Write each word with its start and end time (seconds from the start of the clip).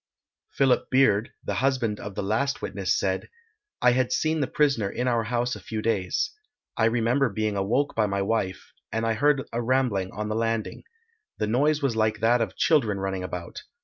Philip 0.53 0.89
Beard, 0.89 1.31
the 1.45 1.53
husband 1.61 1.99
of 1.99 2.15
the 2.15 2.23
last 2.23 2.59
witness, 2.59 2.97
said, 2.97 3.29
I 3.83 3.91
had 3.91 4.11
seen 4.11 4.39
the 4.39 4.47
prisoner 4.47 4.89
in 4.89 5.07
our 5.07 5.25
house 5.25 5.55
a 5.55 5.59
few 5.59 5.79
days. 5.83 6.31
I 6.75 6.85
remember 6.85 7.29
being 7.29 7.55
awoke 7.55 7.93
by 7.93 8.07
my 8.07 8.23
wife, 8.23 8.73
and 8.91 9.05
I 9.05 9.13
heard 9.13 9.47
a 9.53 9.61
rambling 9.61 10.09
on 10.11 10.27
the 10.27 10.33
landing. 10.35 10.85
The 11.37 11.45
noise 11.45 11.83
was 11.83 11.95
like 11.95 12.19
that 12.19 12.41
of 12.41 12.55
children 12.57 12.97
running 12.97 13.23
about. 13.23 13.59